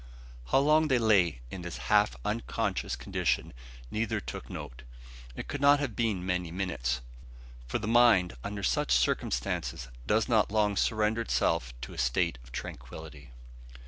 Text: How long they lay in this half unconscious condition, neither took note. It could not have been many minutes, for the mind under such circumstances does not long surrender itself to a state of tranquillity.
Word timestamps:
How 0.47 0.57
long 0.57 0.87
they 0.87 0.97
lay 0.97 1.41
in 1.51 1.61
this 1.61 1.77
half 1.77 2.15
unconscious 2.25 2.95
condition, 2.95 3.53
neither 3.91 4.19
took 4.19 4.49
note. 4.49 4.81
It 5.35 5.47
could 5.47 5.61
not 5.61 5.79
have 5.79 5.95
been 5.95 6.25
many 6.25 6.49
minutes, 6.49 7.01
for 7.67 7.77
the 7.77 7.87
mind 7.87 8.35
under 8.43 8.63
such 8.63 8.93
circumstances 8.93 9.89
does 10.07 10.27
not 10.27 10.51
long 10.51 10.75
surrender 10.75 11.21
itself 11.21 11.71
to 11.81 11.93
a 11.93 11.99
state 11.99 12.39
of 12.43 12.51
tranquillity. 12.51 13.29